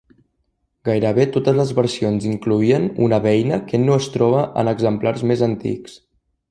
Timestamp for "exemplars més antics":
4.77-6.05